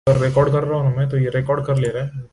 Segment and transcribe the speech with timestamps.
[0.07, 2.27] The current ambassador is Rupert Holborow.